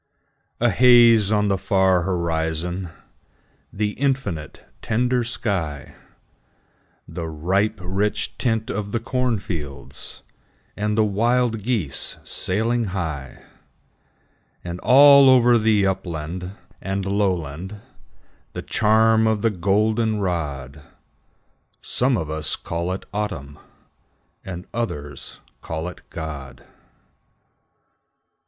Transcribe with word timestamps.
A 0.59 0.71
haze 0.71 1.31
on 1.31 1.47
the 1.47 1.59
far 1.59 2.01
horizon, 2.01 2.89
The 3.71 3.91
infinite, 3.91 4.65
tender 4.81 5.23
sky, 5.23 5.93
The 7.07 7.27
ripe, 7.27 7.77
rich 7.83 8.35
tint 8.39 8.71
of 8.71 8.93
the 8.93 8.99
cornfields, 8.99 10.23
And 10.75 10.97
the 10.97 11.03
wild 11.05 11.61
geese 11.61 12.17
sailing 12.23 12.85
high, 12.85 13.43
And 14.63 14.79
all 14.79 15.29
over 15.29 15.59
the 15.59 15.85
upland 15.85 16.55
and 16.81 17.05
lowland 17.05 17.79
The 18.53 18.63
charm 18.63 19.27
of 19.27 19.43
the 19.43 19.51
goldenrod, 19.51 20.81
Some 21.83 22.17
of 22.17 22.27
us 22.31 22.55
call 22.55 22.91
it 22.93 23.05
Autumn, 23.13 23.59
And 24.43 24.65
others 24.73 25.41
call 25.61 25.87
it 25.87 26.01
God. 26.09 26.65